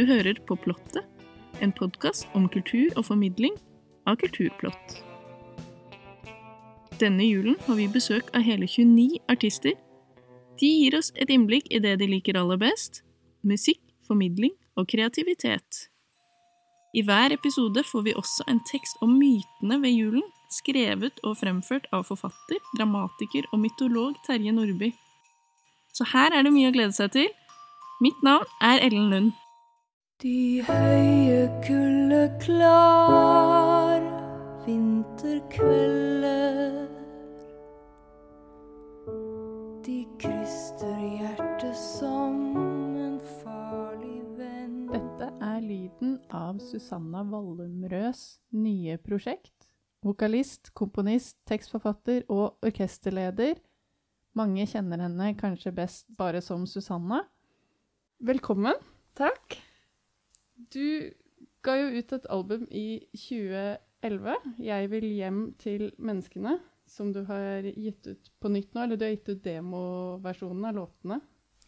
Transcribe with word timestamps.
Du 0.00 0.06
hører 0.08 0.38
på 0.48 0.56
Plottet, 0.56 1.04
en 1.60 1.72
podkast 1.76 2.24
om 2.32 2.46
kultur 2.48 2.88
og 2.96 3.04
formidling 3.04 3.52
av 4.08 4.14
kulturplott. 4.22 4.94
Denne 7.02 7.26
julen 7.26 7.58
har 7.66 7.76
vi 7.76 7.88
besøk 7.92 8.30
av 8.32 8.46
hele 8.46 8.64
29 8.64 9.18
artister. 9.28 9.74
De 10.56 10.70
gir 10.70 10.96
oss 10.96 11.10
et 11.20 11.28
innblikk 11.28 11.68
i 11.68 11.82
det 11.84 11.98
de 12.00 12.08
liker 12.08 12.38
aller 12.40 12.56
best 12.62 13.02
musikk, 13.44 13.82
formidling 14.08 14.54
og 14.80 14.88
kreativitet. 14.88 15.82
I 16.96 17.04
hver 17.04 17.36
episode 17.36 17.84
får 17.90 18.06
vi 18.08 18.16
også 18.22 18.48
en 18.48 18.62
tekst 18.72 19.04
om 19.04 19.18
mytene 19.20 19.82
ved 19.84 19.98
julen, 19.98 20.24
skrevet 20.48 21.20
og 21.28 21.36
fremført 21.42 21.92
av 21.92 22.08
forfatter, 22.08 22.64
dramatiker 22.72 23.52
og 23.52 23.60
mytolog 23.66 24.16
Terje 24.24 24.56
Nordby. 24.56 24.94
Så 25.92 26.08
her 26.14 26.32
er 26.32 26.48
det 26.48 26.56
mye 26.56 26.72
å 26.72 26.78
glede 26.80 26.96
seg 26.96 27.12
til. 27.20 27.30
Mitt 28.00 28.24
navn 28.24 28.48
er 28.64 28.80
Ellen 28.88 29.12
Lund. 29.12 29.36
De 30.20 30.60
høye 30.60 31.46
kulde 31.64 32.26
klar 32.42 34.02
vinterkvelder. 34.66 36.90
De 39.86 39.94
kryster 40.20 40.98
hjertet 41.00 41.78
som 41.80 42.36
en 43.00 43.16
farlig 43.38 44.20
venn. 44.36 44.90
Dette 44.92 45.30
er 45.40 45.64
lyden 45.64 46.18
av 46.28 46.60
Susanna 46.66 47.24
Wallumrøds 47.24 48.42
nye 48.52 48.98
prosjekt. 49.00 49.70
Vokalist, 50.04 50.74
komponist, 50.76 51.38
tekstforfatter 51.48 52.28
og 52.28 52.60
orkesterleder. 52.60 53.56
Mange 54.36 54.68
kjenner 54.68 55.00
henne 55.08 55.32
kanskje 55.40 55.72
best 55.80 56.12
bare 56.20 56.44
som 56.44 56.68
Susanna. 56.68 57.24
Velkommen. 58.20 58.76
Takk. 59.16 59.62
Du 60.72 61.12
ga 61.64 61.76
jo 61.76 61.88
ut 61.98 62.12
et 62.16 62.26
album 62.30 62.66
i 62.70 63.00
2011, 63.14 64.36
'Jeg 64.58 64.90
vil 64.90 65.04
hjem 65.04 65.40
til 65.58 65.90
menneskene', 65.98 66.58
som 66.86 67.12
du 67.12 67.22
har 67.24 67.62
gitt 67.62 68.06
ut 68.06 68.30
på 68.40 68.48
nytt 68.48 68.74
nå. 68.74 68.82
Eller 68.82 68.96
du 68.96 69.04
har 69.04 69.14
gitt 69.14 69.28
ut 69.28 69.44
demoversjonen 69.44 70.64
av 70.64 70.74
låtene 70.74 71.20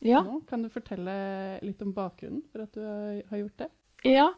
Ja. 0.03 0.23
nå. 0.23 0.41
Kan 0.49 0.63
du 0.63 0.69
fortelle 0.69 1.61
litt 1.63 1.83
om 1.83 1.93
bakgrunnen 1.95 2.43
for 2.51 2.63
at 2.65 2.73
du 2.75 2.81
har 3.29 3.39
gjort 3.39 3.59
det? 3.59 3.69
ja. 4.05 4.33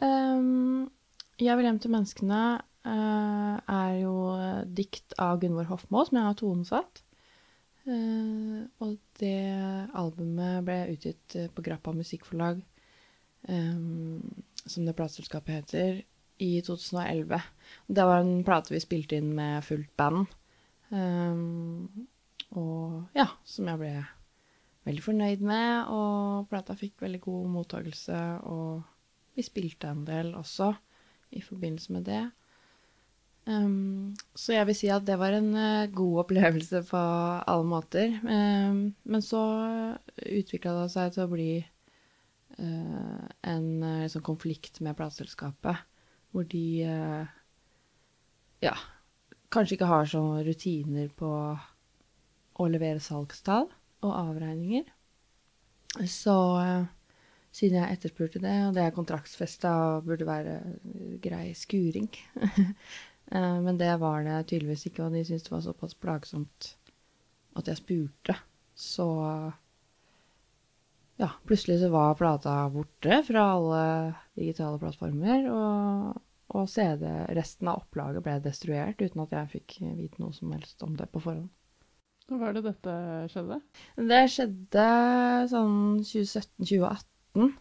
Um, 0.00 0.90
jeg 1.38 1.56
vil 1.56 1.64
hjem 1.66 1.78
til 1.82 1.90
menneskene 1.90 2.62
uh, 2.86 3.56
er 3.68 3.98
jo 4.00 4.14
dikt 4.72 5.12
av 5.18 5.40
Gunvor 5.42 5.64
Hofmo, 5.68 6.04
som 6.06 6.16
jeg 6.16 6.24
har 6.24 6.34
tonesatt. 6.38 7.02
Uh, 7.84 8.62
og 8.80 8.96
det 9.18 9.34
albumet 9.98 10.62
ble 10.64 10.76
utgitt 10.94 11.34
eh, 11.36 11.48
på 11.50 11.64
Grappa 11.66 11.92
Musikkforlag, 11.92 12.62
ehm, 13.48 14.20
som 14.66 14.86
det 14.86 14.96
plateselskapet 14.98 15.62
heter, 15.62 16.02
i 16.42 16.60
2011. 16.60 17.42
Det 17.86 18.04
var 18.04 18.20
en 18.20 18.42
plate 18.44 18.74
vi 18.74 18.80
spilte 18.82 19.18
inn 19.18 19.30
med 19.36 19.62
fullt 19.64 19.92
band. 19.98 20.26
Um, 20.92 22.06
og 22.58 23.16
ja, 23.16 23.28
som 23.48 23.68
jeg 23.70 23.80
ble 23.80 23.92
veldig 24.88 25.04
fornøyd 25.04 25.44
med, 25.46 25.92
og 25.94 26.48
plata 26.50 26.76
fikk 26.76 27.04
veldig 27.04 27.20
god 27.22 27.50
mottakelse, 27.56 28.20
og 28.50 28.82
vi 29.38 29.46
spilte 29.46 29.92
en 29.92 30.02
del 30.08 30.34
også 30.36 30.72
i 31.32 31.42
forbindelse 31.44 31.94
med 31.94 32.08
det. 32.10 32.24
Um, 33.46 34.12
så 34.38 34.54
jeg 34.54 34.68
vil 34.68 34.76
si 34.78 34.90
at 34.92 35.06
det 35.06 35.16
var 35.18 35.34
en 35.34 35.50
uh, 35.56 35.90
god 35.90 36.24
opplevelse 36.26 36.82
på 36.90 36.98
alle 36.98 37.66
måter. 37.66 38.18
Um, 38.22 38.92
men 39.02 39.24
så 39.24 39.42
utvikla 40.22 40.76
det 40.82 40.90
seg 40.92 41.14
til 41.14 41.24
å 41.24 41.32
bli 41.32 41.52
en 42.58 43.68
eh, 43.82 44.08
sånn 44.12 44.24
konflikt 44.26 44.80
med 44.84 44.96
plateselskapet, 44.98 45.84
hvor 46.32 46.46
de 46.48 46.64
eh, 46.86 47.36
ja, 48.64 48.74
kanskje 49.52 49.78
ikke 49.78 49.90
har 49.90 50.08
sånne 50.08 50.42
rutiner 50.46 51.12
på 51.16 51.30
å 52.52 52.66
levere 52.68 53.02
salgstall 53.02 53.68
og 54.02 54.12
avregninger. 54.12 54.84
Så 56.08 56.34
siden 57.52 57.76
jeg 57.76 57.96
etterspurte 57.96 58.40
det, 58.40 58.54
og 58.64 58.76
det 58.76 58.86
er 58.86 58.94
kontraktsfesta 58.96 59.72
og 59.90 60.06
burde 60.06 60.24
være 60.24 60.54
grei 61.20 61.50
skuring 61.56 62.08
Men 63.66 63.76
det 63.80 63.90
var 64.00 64.24
det 64.24 64.38
tydeligvis 64.48 64.86
ikke, 64.88 65.04
og 65.04 65.14
de 65.16 65.20
syntes 65.24 65.44
det 65.46 65.52
var 65.52 65.64
såpass 65.64 65.94
plagsomt 66.00 66.70
at 67.56 67.68
jeg 67.68 67.80
spurte. 67.80 68.36
Så 68.74 69.06
ja, 71.22 71.30
plutselig 71.46 71.78
så 71.80 71.88
var 71.92 72.18
plata 72.18 72.58
borte 72.72 73.22
fra 73.26 73.46
alle 73.54 73.82
digitale 74.38 74.80
plattformer, 74.82 75.48
og, 75.52 76.20
og 76.56 76.68
CD, 76.70 77.06
resten 77.36 77.70
av 77.70 77.84
opplaget 77.84 78.24
ble 78.26 78.38
destruert 78.44 79.02
uten 79.02 79.24
at 79.24 79.34
jeg 79.38 79.52
fikk 79.56 79.76
vite 79.98 80.22
noe 80.22 80.34
som 80.36 80.52
helst 80.54 80.82
om 80.84 80.96
det 80.98 81.08
på 81.12 81.22
forhånd. 81.22 81.50
Når 82.30 82.38
var 82.40 82.54
det 82.56 82.62
dette 82.64 82.94
skjedde? 83.32 83.58
Det 84.08 84.22
skjedde 84.30 84.86
sånn 85.50 85.78
2017-2018. 86.06 87.52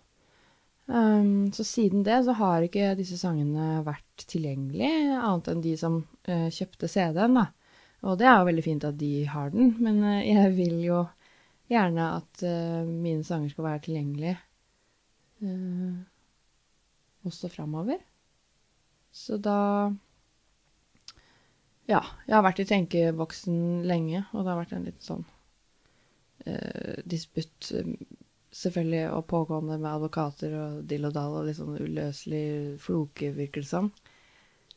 Um, 0.91 1.51
så 1.55 1.63
siden 1.63 2.03
det 2.03 2.17
så 2.25 2.35
har 2.35 2.65
ikke 2.65 2.91
disse 2.99 3.17
sangene 3.19 3.79
vært 3.85 4.25
tilgjengelige, 4.27 5.15
annet 5.17 5.49
enn 5.53 5.63
de 5.63 5.73
som 5.79 6.01
uh, 6.27 6.47
kjøpte 6.51 6.89
CD-en, 6.91 7.37
da. 7.39 7.47
Og 8.01 8.17
det 8.19 8.27
er 8.27 8.39
jo 8.39 8.47
veldig 8.49 8.65
fint 8.65 8.87
at 8.87 8.97
de 8.99 9.11
har 9.29 9.53
den, 9.53 9.75
men 9.79 10.01
uh, 10.03 10.19
jeg 10.19 10.51
vil 10.57 10.77
jo 10.83 11.03
gjerne 11.71 12.07
at 12.19 12.45
uh, 12.45 12.87
mine 12.87 13.25
sanger 13.27 13.51
skal 13.53 13.67
være 13.67 13.83
tilgjengelige 13.87 14.37
uh, 15.43 15.99
også 17.27 17.51
framover. 17.53 18.01
Så 19.11 19.37
da 19.37 19.91
Ja, 21.89 21.99
jeg 22.27 22.35
har 22.37 22.43
vært 22.45 22.61
i 22.63 22.69
tenkeboksen 22.69 23.83
lenge, 23.83 24.23
og 24.31 24.43
det 24.43 24.51
har 24.51 24.59
vært 24.61 24.75
en 24.77 24.87
litt 24.87 25.03
sånn 25.03 25.25
uh, 26.47 26.99
disputt 27.03 27.73
selvfølgelig 28.51 29.03
og 29.15 29.27
pågående 29.31 29.77
med 29.79 29.91
advokater 29.91 30.55
og 30.59 30.79
dill 30.87 31.07
og 31.07 31.13
dall 31.15 31.37
og 31.39 31.45
litt 31.47 31.59
sånn 31.59 31.77
uløselig 31.79 32.79
floke, 32.83 33.31
virker 33.35 33.63
det 33.63 33.69
som. 33.69 33.91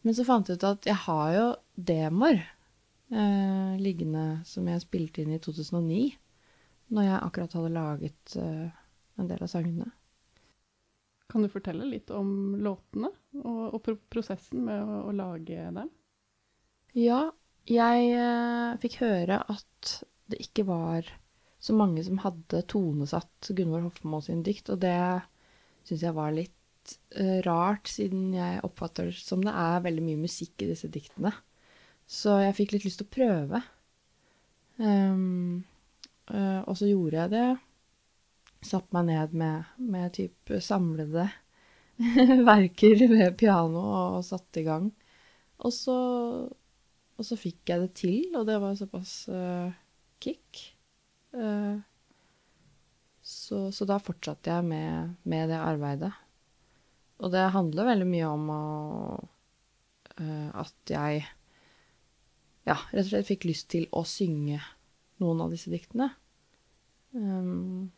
Men 0.04 0.16
så 0.16 0.26
fant 0.26 0.48
jeg 0.48 0.60
ut 0.60 0.66
at 0.68 0.86
jeg 0.88 1.00
har 1.06 1.30
jo 1.34 1.46
demoer 1.74 2.38
eh, 2.38 3.72
liggende 3.80 4.44
som 4.46 4.68
jeg 4.68 4.84
spilte 4.84 5.24
inn 5.24 5.34
i 5.34 5.40
2009, 5.42 6.02
når 6.92 7.06
jeg 7.08 7.20
akkurat 7.20 7.56
hadde 7.58 7.74
laget 7.74 8.36
uh, 8.40 8.68
en 9.20 9.30
del 9.30 9.44
av 9.44 9.50
sangene. 9.50 9.90
Kan 11.32 11.44
du 11.44 11.50
fortelle 11.50 11.86
litt 11.88 12.12
om 12.14 12.56
låtene 12.60 13.10
og, 13.40 13.62
og 13.72 13.80
pro 13.82 13.96
prosessen 14.12 14.66
med 14.66 14.82
å, 14.82 15.04
å 15.08 15.14
lage 15.16 15.68
dem? 15.78 15.90
Ja, 16.94 17.26
jeg 17.66 18.10
uh, 18.20 18.76
fikk 18.82 19.00
høre 19.00 19.40
at 19.50 19.94
det 20.30 20.40
ikke 20.44 20.66
var 20.68 21.08
så 21.64 21.72
mange 21.76 22.02
som 22.04 22.20
hadde 22.20 22.60
tonesatt 22.68 23.48
Gunvor 23.56 23.86
Hofmo 23.86 24.20
sin 24.24 24.42
dikt, 24.44 24.68
og 24.72 24.82
det 24.82 24.98
syns 25.88 26.04
jeg 26.04 26.16
var 26.16 26.34
litt 26.36 26.96
eh, 27.16 27.40
rart, 27.46 27.88
siden 27.88 28.34
jeg 28.36 28.60
oppfatter 28.66 29.08
det 29.08 29.16
som 29.16 29.40
det 29.44 29.54
er 29.56 29.84
veldig 29.84 30.04
mye 30.04 30.22
musikk 30.26 30.64
i 30.64 30.68
disse 30.68 30.90
diktene. 30.92 31.32
Så 32.04 32.36
jeg 32.42 32.56
fikk 32.58 32.74
litt 32.74 32.84
lyst 32.84 33.00
til 33.00 33.08
å 33.08 33.14
prøve. 33.16 33.62
Eh, 34.76 35.24
og 36.32 36.76
så 36.78 36.86
gjorde 36.88 37.18
jeg 37.18 37.30
det. 37.34 37.48
Satte 38.64 38.96
meg 38.96 39.10
ned 39.10 39.34
med, 39.36 39.72
med 39.76 40.12
typ 40.16 40.54
samlede 40.64 41.26
verker 42.50 43.06
ved 43.10 43.36
piano 43.38 43.82
og 44.18 44.24
satte 44.26 44.62
i 44.62 44.66
gang. 44.66 44.90
Og 45.64 45.72
så, 45.72 45.96
og 47.14 47.26
så 47.26 47.38
fikk 47.38 47.70
jeg 47.70 47.84
det 47.84 47.92
til, 47.98 48.30
og 48.34 48.46
det 48.48 48.58
var 48.62 48.76
såpass 48.78 49.14
uh, 49.30 49.70
kick. 50.22 50.64
Uh, 51.34 51.78
så, 53.24 53.68
så 53.72 53.86
da 53.88 54.00
fortsatte 54.02 54.50
jeg 54.50 54.66
med, 54.68 55.14
med 55.22 55.48
det 55.52 55.60
arbeidet. 55.60 56.12
Og 57.22 57.30
det 57.32 57.46
handler 57.54 57.92
veldig 57.92 58.10
mye 58.10 58.32
om 58.32 58.50
å, 58.52 58.64
uh, 60.18 60.50
at 60.50 60.90
jeg 60.90 61.24
ja, 62.64 62.78
rett 62.90 63.04
og 63.04 63.12
slett 63.12 63.28
fikk 63.28 63.46
lyst 63.46 63.70
til 63.72 63.86
å 63.92 64.02
synge 64.08 64.58
noen 65.22 65.44
av 65.44 65.52
disse 65.54 65.70
diktene. 65.72 66.10
Um, 67.14 67.92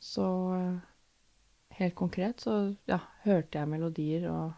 så 0.00 0.26
eh, 0.54 0.76
helt 1.80 1.96
konkret 1.98 2.44
så 2.44 2.54
ja, 2.88 3.00
hørte 3.24 3.58
jeg 3.58 3.68
melodier 3.68 4.28
og, 4.30 4.54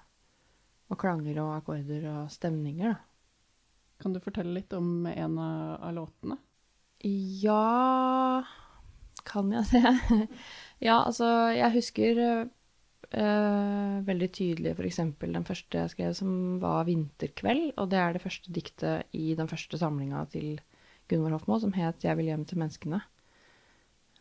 og 0.93 1.01
klanger 1.01 1.41
og 1.43 1.57
akkorder 1.57 2.07
og 2.13 2.31
stemninger, 2.35 2.93
da. 2.93 3.01
Kan 4.03 4.17
du 4.17 4.19
fortelle 4.19 4.57
litt 4.57 4.73
om 4.75 5.07
en 5.07 5.37
av, 5.39 5.77
av 5.87 5.93
låtene? 5.95 6.35
Ja 7.43 8.43
Kan 9.27 9.53
jeg 9.55 9.69
se? 9.69 9.83
ja, 10.89 10.97
altså, 10.97 11.29
jeg 11.55 11.75
husker 11.77 12.19
eh, 12.27 13.95
veldig 14.09 14.29
tydelig 14.35 14.75
f.eks. 14.75 14.99
den 15.23 15.47
første 15.47 15.85
jeg 15.85 15.93
skrev, 15.95 16.17
som 16.19 16.33
var 16.63 16.83
'Vinterkveld'. 16.89 17.77
Og 17.77 17.91
det 17.91 18.01
er 18.03 18.13
det 18.17 18.25
første 18.25 18.55
diktet 18.55 19.15
i 19.15 19.37
den 19.39 19.51
første 19.51 19.79
samlinga 19.79 20.25
til 20.35 20.59
Gunvor 21.11 21.37
Hofmo, 21.37 21.59
som 21.59 21.73
het 21.73 22.05
'Jeg 22.05 22.17
vil 22.17 22.27
hjem 22.27 22.45
til 22.45 22.59
menneskene'. 22.59 23.03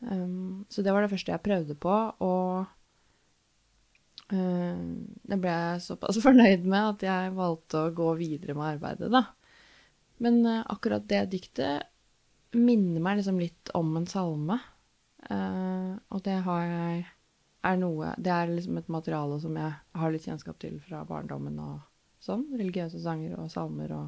Um, 0.01 0.65
så 0.69 0.81
det 0.81 0.93
var 0.93 1.01
det 1.01 1.11
første 1.11 1.31
jeg 1.31 1.43
prøvde 1.43 1.75
på. 1.75 2.13
Og 2.19 2.65
Eh, 4.31 4.81
det 5.27 5.37
ble 5.43 5.51
jeg 5.51 5.85
såpass 5.85 6.19
fornøyd 6.25 6.67
med 6.69 6.95
at 6.95 7.05
jeg 7.07 7.37
valgte 7.37 7.85
å 7.85 7.95
gå 7.95 8.11
videre 8.19 8.55
med 8.57 8.77
arbeidet, 8.77 9.11
da. 9.11 9.25
Men 10.21 10.43
uh, 10.45 10.61
akkurat 10.69 11.07
det 11.09 11.23
diktet 11.31 11.87
minner 12.53 13.01
meg 13.01 13.17
liksom 13.17 13.39
litt 13.41 13.71
om 13.77 13.89
en 13.97 14.05
salme. 14.09 14.59
uh, 15.31 15.97
og 16.13 16.21
det 16.27 16.37
har 16.45 16.61
jeg 16.67 17.01
er 17.61 17.77
noe 17.77 18.15
Det 18.17 18.31
er 18.33 18.49
liksom 18.49 18.77
et 18.79 18.87
materiale 18.89 19.35
som 19.41 19.57
jeg 19.57 19.73
har 20.01 20.13
litt 20.13 20.23
kjennskap 20.25 20.57
til 20.61 20.79
fra 20.81 21.03
barndommen 21.05 21.59
og 21.61 21.79
sånn. 22.21 22.47
Religiøse 22.53 23.01
sanger 23.01 23.35
og 23.37 23.51
salmer 23.53 23.93
og 23.97 24.07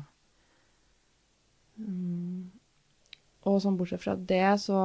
mm. 1.77 2.49
Og 3.49 3.59
sånn 3.63 3.77
bortsett 3.79 4.03
fra 4.03 4.15
det, 4.15 4.47
så 4.63 4.79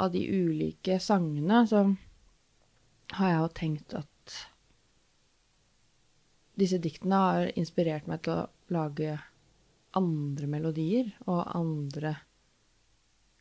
Av 0.00 0.08
de 0.12 0.20
ulike 0.22 1.00
sangene, 1.02 1.64
så 1.68 1.82
har 3.18 3.28
jeg 3.28 3.40
jo 3.40 3.48
tenkt 3.58 3.94
at 3.98 4.36
disse 6.60 6.78
diktene 6.80 7.18
har 7.20 7.50
inspirert 7.58 8.08
meg 8.08 8.22
til 8.24 8.38
å 8.38 8.48
lage 8.72 9.16
andre 9.98 10.48
melodier 10.50 11.10
og 11.26 11.42
andre 11.58 12.16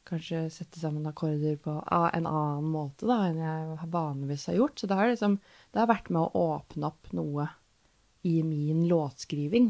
Kanskje 0.09 0.47
sette 0.49 0.79
sammen 0.81 1.05
akkorder 1.05 1.59
på 1.61 1.75
en 1.85 2.25
annen 2.25 2.69
måte 2.73 3.05
da, 3.05 3.19
enn 3.27 3.37
jeg 3.43 3.89
vanligvis 3.93 4.47
har 4.49 4.55
gjort. 4.57 4.79
Så 4.81 4.87
det 4.89 4.95
har, 4.97 5.11
liksom, 5.11 5.35
det 5.69 5.83
har 5.83 5.89
vært 5.91 6.09
med 6.09 6.23
å 6.23 6.47
åpne 6.55 6.89
opp 6.89 7.11
noe 7.13 7.45
i 8.25 8.39
min 8.41 8.87
låtskriving. 8.89 9.67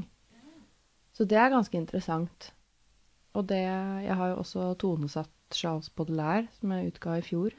Så 1.12 1.28
det 1.28 1.42
er 1.42 1.52
ganske 1.52 1.76
interessant. 1.76 2.54
Og 3.40 3.48
det 3.50 3.64
Jeg 3.64 4.16
har 4.20 4.34
jo 4.34 4.42
også 4.44 4.72
tonesatt 4.82 5.56
Charles 5.56 5.90
Baudelaire, 5.96 6.48
som 6.60 6.74
jeg 6.76 6.92
utga 6.94 7.18
i 7.18 7.26
fjor. 7.26 7.56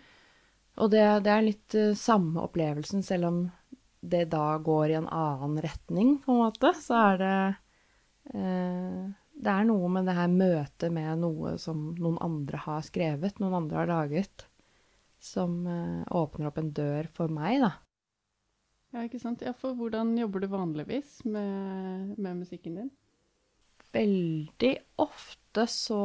Og 0.80 0.92
det, 0.92 1.06
det 1.26 1.32
er 1.32 1.46
litt 1.46 1.76
uh, 1.76 1.96
samme 1.98 2.44
opplevelsen, 2.44 3.02
selv 3.04 3.30
om 3.30 3.40
det 4.00 4.28
da 4.32 4.54
går 4.64 4.92
i 4.92 4.98
en 5.00 5.08
annen 5.12 5.58
retning, 5.60 6.14
på 6.24 6.32
en 6.32 6.44
måte. 6.44 6.70
Så 6.78 6.96
er 6.96 7.18
det 7.20 7.34
uh, 8.36 9.10
det 9.40 9.52
er 9.52 9.66
noe 9.68 9.88
med 9.88 10.08
det 10.08 10.14
her 10.18 10.30
møtet 10.32 10.92
med 10.92 11.22
noe 11.22 11.54
som 11.60 11.90
noen 11.96 12.18
andre 12.22 12.60
har 12.60 12.82
skrevet, 12.84 13.38
noen 13.40 13.62
andre 13.62 13.82
har 13.82 13.90
laget, 13.90 14.46
som 15.20 15.62
uh, 15.66 16.04
åpner 16.16 16.50
opp 16.50 16.60
en 16.60 16.72
dør 16.76 17.08
for 17.16 17.32
meg, 17.32 17.62
da. 17.64 17.74
Ja, 18.90 19.04
ikke 19.06 19.20
sant. 19.22 19.42
Ja, 19.46 19.54
for 19.56 19.76
hvordan 19.78 20.16
jobber 20.18 20.42
du 20.42 20.48
vanligvis 20.50 21.20
med, 21.24 22.16
med 22.18 22.40
musikken 22.42 22.80
din? 22.80 22.90
Veldig 23.90 24.72
ofte 25.02 25.66
så 25.70 26.00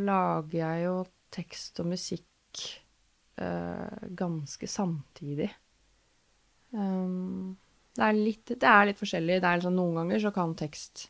lager 0.00 0.58
jeg 0.58 0.84
jo 0.86 0.96
tekst 1.36 1.82
og 1.82 1.90
musikk 1.92 2.62
uh, 3.42 4.08
ganske 4.16 4.68
samtidig. 4.70 5.50
Um, 6.72 7.56
det, 7.96 8.04
er 8.08 8.16
litt, 8.16 8.54
det 8.54 8.70
er 8.70 8.88
litt 8.88 9.00
forskjellig. 9.00 9.40
Det 9.42 9.50
er 9.50 9.60
liksom, 9.60 9.76
noen 9.76 10.00
ganger 10.00 10.24
så 10.24 10.32
kan 10.34 10.56
tekst 10.58 11.08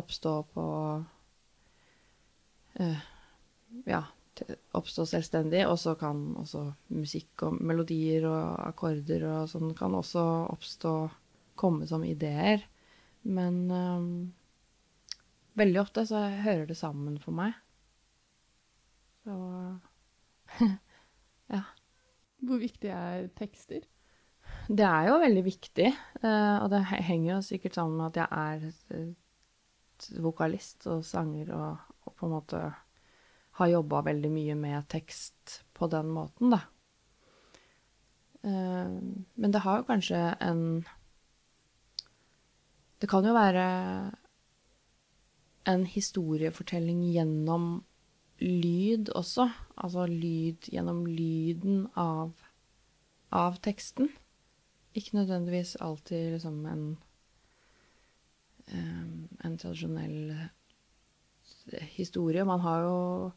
oppstå 0.00 0.34
på 0.54 0.66
uh, 2.80 3.06
Ja, 3.88 4.02
oppstå 4.76 5.04
selvstendig, 5.08 5.66
og 5.68 5.76
så 5.80 5.94
kan 6.00 6.30
også 6.40 6.64
musikk 6.96 7.44
og 7.46 7.60
melodier 7.60 8.24
og 8.30 8.60
akkorder 8.70 9.26
og 9.28 9.50
sånn 9.52 9.74
kan 9.76 9.94
også 9.96 10.22
oppstå, 10.52 10.94
komme 11.60 11.86
som 11.88 12.04
ideer. 12.08 12.64
Men 13.22 13.58
um, 13.70 14.06
veldig 15.58 15.80
ofte 15.82 16.04
så 16.08 16.24
hører 16.44 16.66
det 16.70 16.76
sammen 16.78 17.18
for 17.22 17.36
meg. 17.36 17.56
Så 19.22 19.36
ja. 21.54 21.64
Hvor 22.42 22.58
viktig 22.58 22.90
er 22.90 23.28
tekster? 23.38 23.84
Det 24.66 24.84
er 24.86 25.08
jo 25.08 25.18
veldig 25.22 25.42
viktig, 25.46 25.90
uh, 26.24 26.62
og 26.64 26.70
det 26.72 26.82
henger 26.90 27.36
jo 27.36 27.42
sikkert 27.46 27.76
sammen 27.78 28.00
med 28.00 28.10
at 28.10 28.22
jeg 28.22 28.72
er 29.02 30.22
vokalist 30.22 30.86
og 30.90 31.04
sanger 31.06 31.52
og, 31.54 31.92
og 32.06 32.14
på 32.18 32.26
en 32.26 32.34
måte 32.34 32.62
har 33.58 33.70
jobba 33.70 34.00
veldig 34.08 34.30
mye 34.32 34.56
med 34.58 34.88
tekst 34.90 35.60
på 35.76 35.86
den 35.92 36.10
måten, 36.14 36.54
da. 36.54 36.62
Uh, 38.42 38.98
men 39.38 39.54
det 39.54 39.62
har 39.62 39.78
jo 39.78 39.86
kanskje 39.86 40.18
en 40.42 40.82
Det 42.98 43.08
kan 43.10 43.26
jo 43.26 43.34
være 43.34 43.62
en 45.68 45.86
historiefortelling 45.86 47.04
gjennom 47.12 47.84
lyd 48.42 49.12
også. 49.18 49.48
Altså 49.76 50.06
lyd 50.10 50.68
gjennom 50.72 51.04
lyden 51.06 51.86
av, 51.98 52.32
av 53.30 53.60
teksten. 53.62 54.10
Ikke 54.94 55.16
nødvendigvis 55.20 55.76
alltid 55.80 56.34
liksom 56.36 56.66
en 56.66 56.84
en 58.72 59.56
tradisjonell 59.58 60.34
historie. 61.92 62.44
Man 62.44 62.60
har 62.60 62.80
jo 62.80 63.32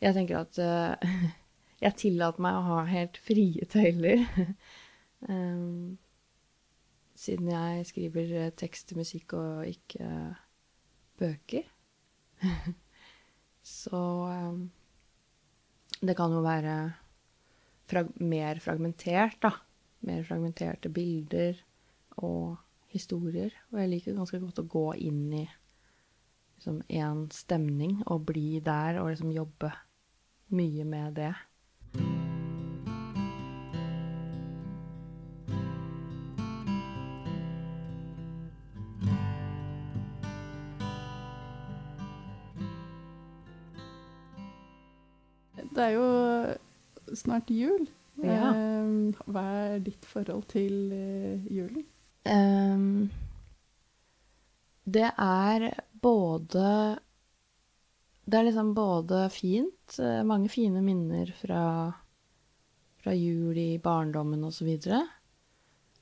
Jeg 0.00 0.14
tenker 0.14 0.38
at 0.38 0.58
uh, 0.58 1.30
jeg 1.84 1.96
tillater 1.96 2.42
meg 2.42 2.56
å 2.58 2.64
ha 2.66 2.80
helt 2.84 3.16
frie 3.16 3.64
tøyler. 3.70 4.24
siden 7.16 7.48
jeg 7.48 7.86
skriver 7.88 8.50
tekst 8.58 8.90
til 8.90 8.98
musikk 9.00 9.32
og 9.38 9.62
ikke 9.70 10.08
bøker. 11.20 11.68
Så 13.64 14.00
um, 14.28 14.66
det 16.00 16.16
kan 16.18 16.32
jo 16.34 16.42
være 16.44 16.76
frag 17.88 18.10
mer 18.20 18.60
fragmentert, 18.64 19.38
da. 19.44 19.54
Mer 20.04 20.24
fragmenterte 20.26 20.90
bilder 20.92 21.56
og 22.20 22.58
historier. 22.92 23.54
Og 23.72 23.80
jeg 23.80 23.92
liker 23.92 24.18
ganske 24.18 24.40
godt 24.42 24.60
å 24.60 24.68
gå 24.68 24.86
inn 25.06 25.26
i 25.32 25.46
liksom 26.54 27.28
stemning 27.34 28.02
og 28.06 28.26
bli 28.30 28.60
der 28.64 29.00
og 29.00 29.10
liksom 29.12 29.32
jobbe 29.34 29.72
mye 30.54 30.84
med 30.84 31.18
det. 31.20 31.34
Det 45.74 45.82
er 45.82 45.94
jo 45.96 47.16
snart 47.18 47.50
jul. 47.50 47.88
Ja. 48.22 48.52
Eh, 48.54 49.24
hva 49.26 49.44
er 49.64 49.82
ditt 49.82 50.06
forhold 50.06 50.46
til 50.52 50.92
eh, 50.94 51.46
julen? 51.50 51.86
Um, 52.24 53.10
det 54.88 55.10
er 55.10 55.66
både 56.00 56.68
Det 58.24 58.38
er 58.38 58.46
liksom 58.46 58.70
både 58.74 59.26
fint, 59.28 59.98
eh, 59.98 60.22
mange 60.24 60.48
fine 60.48 60.80
minner 60.80 61.28
fra, 61.36 61.92
fra 63.02 63.12
jul 63.12 63.58
i 63.58 63.76
barndommen 63.78 64.46
osv. 64.48 64.70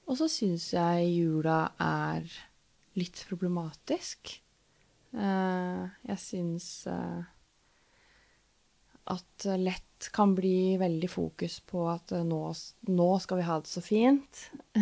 Og 0.06 0.18
så 0.18 0.28
syns 0.30 0.68
jeg 0.76 1.08
jula 1.16 1.72
er 1.82 2.28
litt 2.94 3.24
problematisk. 3.26 4.36
Uh, 5.12 5.90
jeg 6.06 6.18
syns 6.22 6.68
uh, 6.86 7.24
at 9.12 9.46
lett 9.58 10.08
kan 10.12 10.34
bli 10.34 10.76
veldig 10.80 11.10
fokus 11.10 11.60
på 11.60 11.86
at 11.90 12.12
uh, 12.14 12.24
nå, 12.26 12.42
nå, 12.90 13.08
skal 13.22 13.40
vi 13.40 13.46
ha 13.46 13.58
det 13.62 13.70
så 13.70 13.82
fint. 13.84 14.46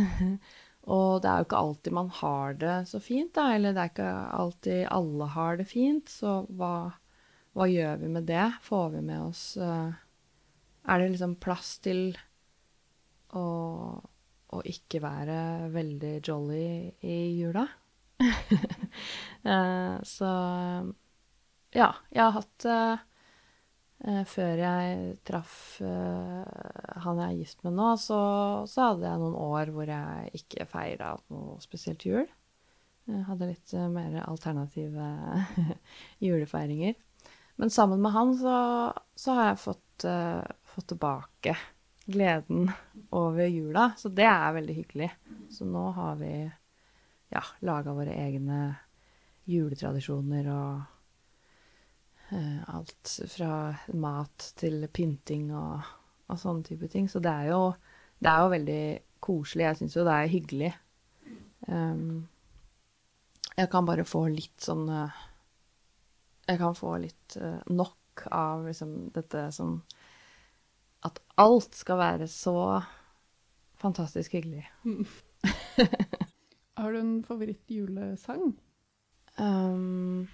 og 0.97 1.21
det 1.23 1.31
er 1.31 1.43
jo 1.43 1.49
ikke 1.49 1.63
alltid 1.65 1.97
man 1.97 2.13
har 2.21 2.57
det 2.61 2.77
så 2.91 3.01
fint, 3.03 3.33
da. 3.37 3.51
Eller 3.57 3.77
det 3.77 3.83
er 3.83 3.93
ikke 3.93 4.13
alltid 4.41 4.87
alle 4.91 5.31
har 5.35 5.61
det 5.61 5.69
fint. 5.71 6.13
Så 6.13 6.37
hva, 6.57 6.75
hva 7.57 7.69
gjør 7.71 8.01
vi 8.05 8.13
med 8.17 8.29
det? 8.31 8.47
Får 8.67 8.95
vi 8.97 9.05
med 9.11 9.27
oss 9.27 9.45
uh, 9.61 9.91
Er 10.87 11.03
det 11.03 11.13
liksom 11.13 11.37
plass 11.43 11.77
til 11.85 12.09
å, 13.37 13.45
å 14.51 14.63
ikke 14.67 15.03
være 15.05 15.37
veldig 15.75 16.17
jolly 16.25 16.65
i 17.07 17.21
jula? 17.41 17.67
så 20.15 20.31
ja, 21.73 21.87
jeg 22.11 22.21
har 22.21 22.35
hatt 22.35 22.67
Eh, 22.69 22.97
før 24.01 24.61
jeg 24.63 25.17
traff 25.29 25.55
eh, 25.85 27.01
han 27.05 27.19
jeg 27.21 27.27
er 27.27 27.41
gift 27.43 27.65
med 27.67 27.75
nå, 27.77 27.91
så, 28.01 28.21
så, 28.71 28.91
hadde 28.91 29.05
jeg 29.05 29.21
noen 29.21 29.37
år 29.37 29.73
hvor 29.75 29.91
jeg 29.93 30.31
ikke 30.41 30.69
feira 30.71 31.13
noe 31.33 31.59
spesielt 31.61 32.07
jul. 32.09 32.25
Jeg 33.11 33.27
hadde 33.27 33.51
litt 33.51 33.75
eh, 33.77 33.91
mer 33.93 34.23
alternative 34.25 35.11
julefeiringer. 36.25 36.97
Men 37.61 37.73
sammen 37.75 38.01
med 38.01 38.15
han 38.15 38.33
så, 38.39 38.57
så 39.21 39.37
har 39.37 39.51
jeg 39.51 39.61
fått, 39.61 40.05
uh, 40.09 40.41
fått, 40.65 40.87
tilbake 40.95 41.53
gleden 42.09 42.71
over 43.13 43.45
jula, 43.45 43.91
så 44.01 44.09
det 44.09 44.25
er 44.25 44.55
veldig 44.57 44.77
hyggelig. 44.79 45.11
Så 45.53 45.69
nå 45.69 45.83
har 45.93 46.17
vi 46.23 46.33
ja, 46.41 47.43
laga 47.69 47.93
våre 47.93 48.17
egne 48.17 48.63
juletradisjoner 49.51 50.49
og 50.55 50.73
Eh, 50.81 51.00
alt 52.31 53.15
fra 53.33 53.55
mat 53.99 54.51
til 54.61 54.85
pynting 54.95 55.49
og, 55.57 55.87
og 56.31 56.39
sånne 56.39 56.67
type 56.67 56.89
ting. 56.93 57.09
Så 57.11 57.23
det 57.23 57.33
er, 57.33 57.51
jo, 57.51 57.73
det 58.23 58.31
er 58.31 58.45
jo 58.45 58.53
veldig 58.55 58.83
koselig. 59.25 59.67
Jeg 59.67 59.81
syns 59.81 59.97
jo 59.99 60.05
det 60.07 60.17
er 60.17 60.31
hyggelig. 60.33 60.71
Um, 61.67 62.29
jeg 63.57 63.69
kan 63.73 63.89
bare 63.89 64.07
få 64.09 64.25
litt 64.33 64.63
sånn 64.65 64.87
uh, 64.89 65.19
Jeg 66.49 66.57
kan 66.63 66.73
få 66.75 66.95
litt 67.03 67.37
uh, 67.37 67.61
nok 67.69 68.25
av 68.33 68.65
liksom 68.65 69.11
dette 69.13 69.43
som 69.53 69.75
At 71.05 71.21
alt 71.41 71.77
skal 71.77 72.01
være 72.01 72.29
så 72.29 72.81
fantastisk 73.81 74.35
hyggelig. 74.37 74.67
Har 76.81 76.93
du 76.93 76.99
en 76.99 77.15
favorittjulesang? 77.25 78.51
Um, 79.41 80.29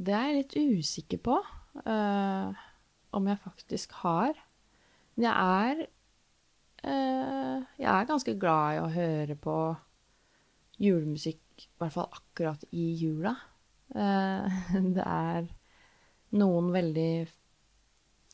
det 0.00 0.14
er 0.16 0.28
jeg 0.30 0.36
litt 0.38 0.56
usikker 0.80 1.20
på 1.20 1.36
uh, 1.84 2.60
om 3.16 3.28
jeg 3.28 3.42
faktisk 3.42 3.92
har. 4.00 4.38
Men 5.14 5.26
jeg 5.26 5.34
er 5.36 5.82
uh, 6.86 7.68
Jeg 7.76 7.90
er 7.92 8.08
ganske 8.08 8.36
glad 8.40 8.76
i 8.76 8.80
å 8.80 8.90
høre 8.94 9.36
på 9.36 9.56
julemusikk, 10.80 11.44
i 11.60 11.82
hvert 11.82 11.92
fall 11.92 12.08
akkurat 12.16 12.64
i 12.72 12.86
jula. 12.96 13.34
Uh, 13.92 14.48
det 14.96 15.04
er 15.04 15.52
noen 16.40 16.72
veldig 16.74 17.12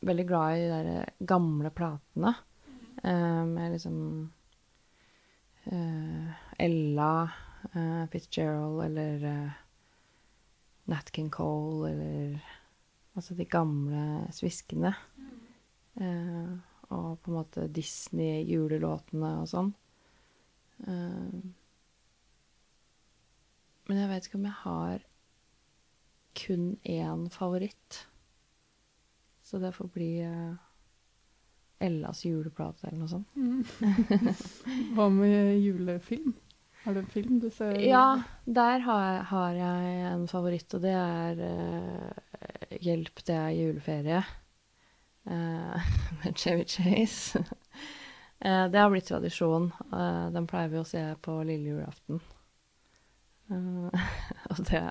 Veldig 0.05 0.23
glad 0.29 0.53
i 0.53 0.65
de 0.69 0.73
der 0.85 1.07
gamle 1.25 1.71
platene 1.73 2.35
med 3.01 3.71
liksom 3.73 3.95
Ella 6.61 7.07
Fitzgerald 8.13 8.83
eller 8.85 9.25
Nat 10.87 11.11
King 11.15 11.31
Cole 11.33 11.91
eller 11.91 12.39
Altså 13.17 13.33
de 13.33 13.47
gamle 13.49 14.27
sviskene. 14.29 14.91
Eh, 15.97 16.49
og 16.93 17.19
på 17.19 17.31
en 17.31 17.37
måte 17.39 17.63
Disney-julelåtene 17.73 19.31
og 19.41 19.47
sånn. 19.49 19.71
Eh, 20.85 21.39
men 23.87 24.01
jeg 24.03 24.11
vet 24.11 24.29
ikke 24.29 24.37
om 24.37 24.45
jeg 24.45 24.59
har 24.61 25.07
kun 26.37 26.69
én 26.85 27.25
favoritt. 27.33 28.03
Så 29.41 29.57
det 29.63 29.73
får 29.73 29.89
bli 29.95 30.11
eh, 30.21 30.53
Ellas 31.81 32.23
juleplate 32.25 32.87
eller 32.87 33.01
noe 33.01 33.11
sånt. 33.11 33.33
Mm. 33.33 33.63
Hva 34.97 35.09
med 35.13 35.57
julefilm? 35.61 36.37
Har 36.87 36.93
du 36.93 36.99
en 36.99 37.07
film 37.07 37.39
du 37.39 37.49
ser? 37.51 37.79
Ja, 37.83 38.21
der 38.45 38.79
har, 38.79 39.17
har 39.27 39.55
jeg 39.57 39.95
en 40.07 40.21
favoritt, 40.31 40.71
og 40.71 40.85
det 40.85 40.93
er 40.95 41.41
uh, 41.43 42.77
'Hjelp, 42.79 43.19
det 43.27 43.35
er 43.35 43.55
juleferie' 43.57 44.21
uh, 45.27 45.89
med 46.21 46.37
Chevy 46.39 46.63
Chase. 46.63 47.43
uh, 48.39 48.69
det 48.71 48.79
har 48.79 48.87
blitt 48.93 49.11
tradisjon. 49.11 49.73
den 50.31 50.47
pleier 50.47 50.71
vi 50.71 50.79
å 50.79 50.85
se 50.87 51.03
på 51.19 51.35
lille 51.43 51.73
julaften. 51.73 52.23
og 53.51 54.63
det, 54.71 54.85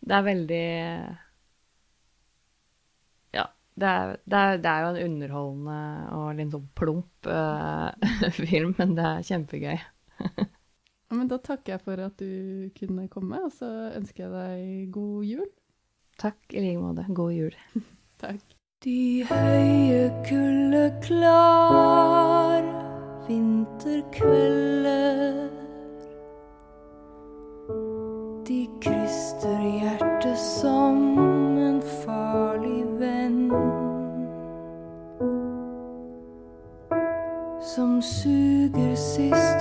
det 0.00 0.18
er 0.18 0.28
veldig 0.32 0.66
det 3.76 3.88
er, 3.94 4.16
det, 4.24 4.38
er, 4.38 4.56
det 4.56 4.70
er, 4.70 4.82
jo 4.82 4.90
en 4.90 5.02
underholdende 5.04 5.80
og 6.16 6.28
litt 6.34 6.54
sånn 6.54 6.68
plump 6.74 7.28
film, 8.42 8.74
men 8.78 8.98
det 8.98 9.10
er 9.12 9.26
kjempegøy. 9.30 9.82
Men 11.14 11.28
da 11.30 11.38
takker 11.38 11.76
jeg 11.76 11.84
for 11.84 12.02
at 12.02 12.18
du 12.18 12.66
kunne 12.78 13.06
komme, 13.12 13.44
og 13.46 13.52
så 13.54 13.68
ønsker 13.94 14.26
jeg 14.26 14.34
deg 14.34 14.90
god 14.94 15.28
jul. 15.28 15.50
Takk 16.18 16.56
i 16.56 16.64
like 16.64 16.82
måte. 16.82 17.06
God 17.14 17.36
jul. 17.36 17.54
Takk. 18.22 18.42
De 18.84 19.24
høye, 19.28 20.10
kulde, 20.26 20.88
klar 21.04 22.66
vinterkvelder. 23.28 25.50
De 28.46 28.68
kryster 28.80 29.60
hjertet 29.80 30.38
som 30.38 31.18
en 31.58 31.82
farlig 32.04 32.84
venn. 33.00 33.50
Som 37.74 38.02
suger 38.02 38.94
siste 38.94 39.55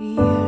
Yeah. 0.00 0.43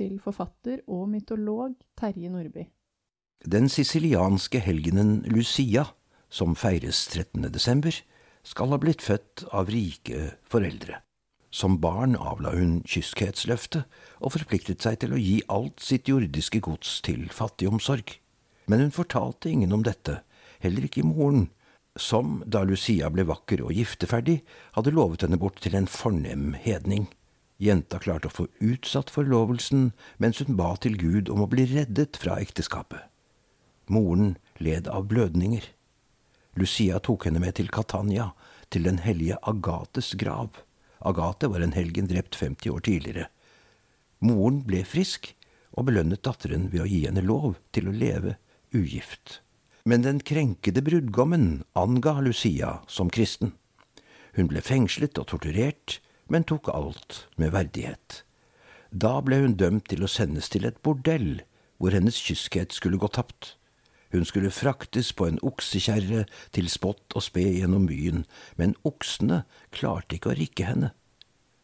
Til 0.00 0.16
forfatter 0.22 0.80
og 0.88 1.08
mytolog 1.12 1.76
Terje 1.98 2.30
Nordby. 2.32 2.64
Den 3.44 3.68
sicilianske 3.72 4.60
helgenen 4.60 5.20
Lucia, 5.28 5.86
som 6.28 6.56
feires 6.56 7.06
13. 7.08 7.48
desember, 7.52 7.94
skal 8.44 8.72
ha 8.72 8.78
blitt 8.80 9.04
født 9.04 9.44
av 9.52 9.68
rike 9.72 10.34
foreldre. 10.48 11.02
Som 11.50 11.80
barn 11.82 12.14
avla 12.14 12.52
hun 12.54 12.78
kyskhetsløftet 12.86 13.88
og 14.20 14.34
forpliktet 14.36 14.84
seg 14.84 15.00
til 15.02 15.16
å 15.16 15.20
gi 15.20 15.40
alt 15.50 15.82
sitt 15.82 16.08
jordiske 16.08 16.60
gods 16.64 17.00
til 17.04 17.26
fattigomsorg. 17.34 18.14
Men 18.70 18.84
hun 18.86 18.94
fortalte 18.94 19.50
ingen 19.50 19.74
om 19.74 19.82
dette, 19.84 20.20
heller 20.62 20.86
ikke 20.86 21.04
moren, 21.04 21.48
som, 21.98 22.38
da 22.46 22.62
Lucia 22.64 23.10
ble 23.10 23.26
vakker 23.26 23.64
og 23.66 23.74
gifteferdig, 23.74 24.38
hadde 24.76 24.94
lovet 24.94 25.26
henne 25.26 25.40
bort 25.42 25.58
til 25.64 25.74
en 25.76 25.90
fornem 25.90 26.54
hedning. 26.62 27.08
Jenta 27.60 27.98
klarte 28.00 28.30
å 28.30 28.32
få 28.32 28.46
utsatt 28.64 29.10
forlovelsen 29.12 29.90
mens 30.22 30.40
hun 30.40 30.56
ba 30.56 30.72
til 30.80 30.96
Gud 30.96 31.28
om 31.28 31.42
å 31.44 31.50
bli 31.50 31.66
reddet 31.68 32.16
fra 32.16 32.38
ekteskapet. 32.40 33.04
Moren 33.90 34.38
led 34.62 34.88
av 34.88 35.10
blødninger. 35.10 35.66
Lucia 36.56 37.00
tok 37.04 37.26
henne 37.28 37.42
med 37.42 37.58
til 37.58 37.68
Catania, 37.68 38.30
til 38.70 38.86
den 38.86 39.02
hellige 39.04 39.36
Agates 39.50 40.14
grav. 40.16 40.62
Agate 41.04 41.50
var 41.50 41.60
en 41.60 41.76
helgen 41.76 42.08
drept 42.08 42.38
50 42.38 42.72
år 42.72 42.84
tidligere. 42.86 43.28
Moren 44.24 44.62
ble 44.64 44.82
frisk 44.86 45.32
og 45.76 45.88
belønnet 45.88 46.22
datteren 46.24 46.68
ved 46.72 46.84
å 46.84 46.88
gi 46.88 47.04
henne 47.06 47.24
lov 47.24 47.58
til 47.74 47.88
å 47.90 47.94
leve 47.94 48.36
ugift. 48.76 49.40
Men 49.84 50.04
den 50.04 50.20
krenkede 50.20 50.82
brudgommen 50.84 51.64
anga 51.78 52.20
Lucia 52.20 52.78
som 52.88 53.10
kristen. 53.12 53.54
Hun 54.36 54.50
ble 54.50 54.62
fengslet 54.62 55.18
og 55.18 55.30
torturert, 55.32 55.98
men 56.30 56.46
tok 56.46 56.70
alt 56.72 57.24
med 57.36 57.52
verdighet. 57.54 58.22
Da 58.90 59.18
ble 59.22 59.42
hun 59.42 59.56
dømt 59.58 59.88
til 59.90 60.02
å 60.02 60.10
sendes 60.10 60.50
til 60.50 60.66
et 60.66 60.78
bordell, 60.82 61.42
hvor 61.78 61.94
hennes 61.94 62.16
kyskhet 62.16 62.74
skulle 62.74 63.00
gå 63.00 63.10
tapt. 63.10 63.56
Hun 64.10 64.24
skulle 64.26 64.50
fraktes 64.50 65.12
på 65.14 65.28
en 65.28 65.38
oksekjerre 65.46 66.24
til 66.54 66.70
spott 66.70 67.14
og 67.14 67.22
spe 67.22 67.44
gjennom 67.46 67.86
byen, 67.86 68.24
men 68.58 68.74
oksene 68.86 69.44
klarte 69.74 70.18
ikke 70.18 70.32
å 70.32 70.38
rikke 70.38 70.66
henne. 70.66 70.90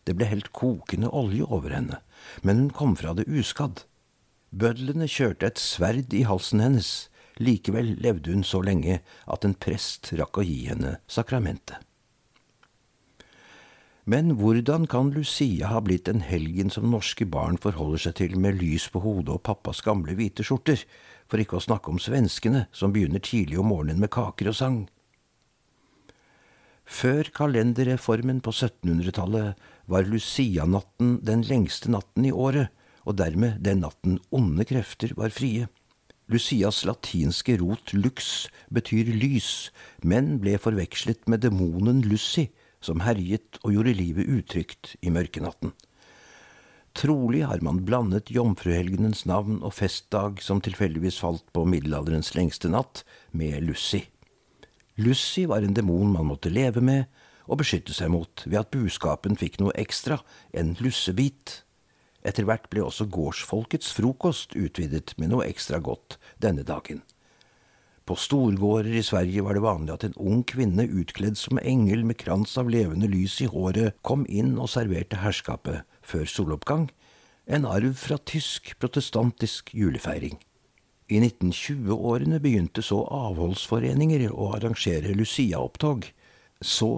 Det 0.06 0.14
ble 0.14 0.28
helt 0.30 0.52
kokende 0.54 1.10
olje 1.10 1.46
over 1.50 1.74
henne, 1.74 1.98
men 2.46 2.62
hun 2.62 2.70
kom 2.70 2.94
fra 2.98 3.16
det 3.18 3.26
uskadd. 3.26 3.82
Bødlene 4.54 5.08
kjørte 5.10 5.50
et 5.50 5.58
sverd 5.58 6.14
i 6.14 6.22
halsen 6.28 6.62
hennes, 6.62 6.90
likevel 7.42 7.96
levde 8.00 8.30
hun 8.30 8.46
så 8.46 8.62
lenge 8.62 9.00
at 9.26 9.44
en 9.44 9.58
prest 9.58 10.12
rakk 10.14 10.38
å 10.38 10.46
gi 10.46 10.62
henne 10.70 10.96
sakramentet. 11.10 11.82
Men 14.06 14.36
hvordan 14.38 14.84
kan 14.86 15.08
Lucia 15.10 15.66
ha 15.66 15.80
blitt 15.82 16.06
en 16.06 16.20
helgen 16.22 16.70
som 16.70 16.86
norske 16.92 17.26
barn 17.26 17.56
forholder 17.58 18.04
seg 18.04 18.14
til 18.20 18.36
med 18.38 18.60
lys 18.60 18.84
på 18.94 19.00
hodet 19.02 19.32
og 19.34 19.42
pappas 19.48 19.80
gamle 19.82 20.14
hvite 20.14 20.44
skjorter, 20.46 20.84
for 21.26 21.42
ikke 21.42 21.58
å 21.58 21.64
snakke 21.64 21.90
om 21.90 21.98
svenskene 21.98 22.68
som 22.70 22.92
begynner 22.94 23.18
tidlig 23.18 23.58
om 23.58 23.66
morgenen 23.72 24.04
med 24.04 24.12
kaker 24.14 24.52
og 24.52 24.54
sang? 24.54 24.76
Før 26.86 27.26
kalenderreformen 27.34 28.38
på 28.46 28.52
1700-tallet 28.54 29.64
var 29.90 30.06
Lucia-natten 30.06 31.16
den 31.26 31.42
lengste 31.48 31.90
natten 31.90 32.28
i 32.28 32.30
året, 32.30 32.70
og 33.02 33.18
dermed 33.18 33.58
den 33.66 33.82
natten 33.82 34.20
onde 34.30 34.66
krefter 34.70 35.16
var 35.18 35.34
frie. 35.34 35.66
Lucias 36.30 36.84
latinske 36.86 37.58
rot 37.58 37.90
lux 37.94 38.46
betyr 38.70 39.10
lys, 39.18 39.72
men 40.02 40.38
ble 40.42 40.54
forvekslet 40.62 41.26
med 41.26 41.42
demonen 41.42 42.04
Lucy, 42.06 42.46
som 42.86 43.02
herjet 43.04 43.58
og 43.64 43.74
gjorde 43.74 43.96
livet 43.98 44.30
utrygt 44.30 44.94
i 45.02 45.12
mørkenatten. 45.12 45.74
Trolig 46.96 47.42
har 47.44 47.60
man 47.60 47.82
blandet 47.84 48.30
jomfruhelgenens 48.32 49.26
navn 49.28 49.58
og 49.60 49.74
festdag 49.76 50.40
som 50.40 50.62
tilfeldigvis 50.64 51.18
falt 51.20 51.44
på 51.52 51.66
middelalderens 51.68 52.32
lengste 52.38 52.70
natt, 52.72 53.02
med 53.36 53.60
Lucy. 53.66 54.06
Lucy 54.96 55.44
var 55.44 55.60
en 55.60 55.76
demon 55.76 56.14
man 56.14 56.30
måtte 56.30 56.48
leve 56.48 56.80
med 56.80 57.04
og 57.46 57.60
beskytte 57.60 57.92
seg 57.92 58.08
mot 58.14 58.46
ved 58.46 58.62
at 58.62 58.72
buskapen 58.72 59.36
fikk 59.36 59.60
noe 59.60 59.74
ekstra, 59.76 60.22
en 60.56 60.72
lussebit. 60.80 61.60
Etter 62.26 62.48
hvert 62.48 62.70
ble 62.72 62.86
også 62.86 63.10
gårdsfolkets 63.12 63.92
frokost 63.94 64.56
utvidet 64.56 65.12
med 65.20 65.34
noe 65.34 65.44
ekstra 65.46 65.82
godt 65.84 66.16
denne 66.42 66.64
dagen. 66.66 67.04
På 68.06 68.14
storgårder 68.14 68.94
i 68.94 69.02
Sverige 69.02 69.42
var 69.42 69.56
det 69.56 69.64
vanlig 69.64 69.90
at 69.96 70.04
en 70.06 70.18
ung 70.22 70.44
kvinne 70.46 70.84
utkledd 70.86 71.34
som 71.40 71.58
engel 71.58 72.04
med 72.06 72.20
krans 72.20 72.52
av 72.60 72.68
levende 72.70 73.08
lys 73.10 73.40
i 73.42 73.48
håret 73.50 73.96
kom 74.06 74.22
inn 74.30 74.52
og 74.62 74.70
serverte 74.70 75.18
herskapet 75.24 75.82
før 76.06 76.28
soloppgang, 76.30 76.86
en 77.50 77.66
arv 77.66 77.96
fra 77.98 78.18
tysk 78.22 78.76
protestantisk 78.78 79.72
julefeiring. 79.74 80.38
I 81.10 81.18
1920-årene 81.18 82.38
begynte 82.42 82.82
så 82.82 83.00
avholdsforeninger 83.10 84.28
å 84.30 84.52
arrangere 84.54 85.14
Lucia-opptog. 85.14 86.06
Så, 86.62 86.90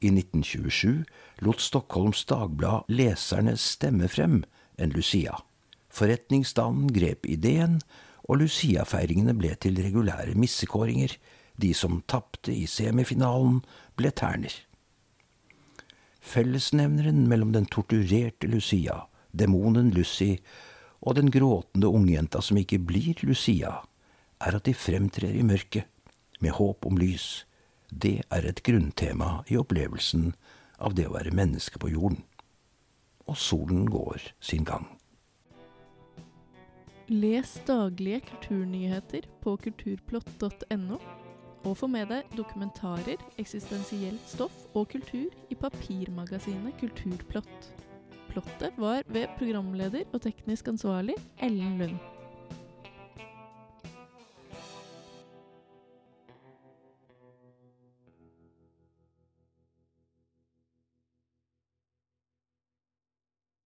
i 0.00 0.08
1927, 0.12 1.04
lot 1.44 1.60
Stockholms 1.64 2.24
Dagblad 2.28 2.88
leserne 2.92 3.56
stemme 3.60 4.08
frem 4.08 4.42
en 4.80 4.96
Lucia. 4.96 5.38
Forretningsstanden 5.92 6.88
grep 6.92 7.28
ideen, 7.28 7.78
og 8.24 8.40
Lucia-feiringene 8.40 9.34
ble 9.36 9.54
til 9.60 9.80
regulære 9.82 10.36
missekåringer. 10.38 11.16
De 11.60 11.70
som 11.76 12.00
tapte 12.10 12.52
i 12.54 12.66
semifinalen, 12.66 13.60
ble 13.96 14.10
terner. 14.10 14.54
Fellesnevneren 16.24 17.26
mellom 17.28 17.52
den 17.52 17.66
torturerte 17.68 18.48
Lucia, 18.48 19.04
demonen 19.30 19.92
Lucy 19.94 20.38
og 21.04 21.18
den 21.18 21.28
gråtende 21.30 21.90
ungjenta 21.92 22.40
som 22.42 22.58
ikke 22.58 22.80
blir 22.80 23.20
Lucia, 23.28 23.76
er 24.40 24.56
at 24.56 24.64
de 24.64 24.74
fremtrer 24.74 25.36
i 25.36 25.44
mørket, 25.44 25.84
med 26.40 26.56
håp 26.58 26.84
om 26.84 26.98
lys. 26.98 27.44
Det 27.88 28.24
er 28.28 28.44
et 28.44 28.60
grunntema 28.66 29.44
i 29.48 29.56
opplevelsen 29.56 30.32
av 30.82 30.96
det 30.98 31.06
å 31.08 31.14
være 31.14 31.32
menneske 31.32 31.80
på 31.80 31.92
jorden. 31.94 32.24
Og 33.30 33.38
solen 33.40 33.86
går 33.88 34.32
sin 34.44 34.66
gang. 34.68 34.88
Les 37.12 37.50
daglige 37.68 38.22
kulturnyheter 38.30 39.26
på 39.44 39.52
kulturplott.no, 39.60 40.96
og 41.64 41.76
få 41.76 41.88
med 41.92 42.08
deg 42.08 42.30
dokumentarer, 42.32 43.20
eksistensielt 43.36 44.24
stoff 44.28 44.64
og 44.72 44.88
kultur 44.94 45.28
i 45.52 45.58
papirmagasinet 45.60 46.80
Kulturplott. 46.80 47.68
Plottet 48.32 48.80
var 48.80 49.04
ved 49.12 49.28
programleder 49.36 50.08
og 50.14 50.24
teknisk 50.24 50.72
ansvarlig 50.72 51.18
Ellen 51.44 51.76
Lund. 51.82 52.13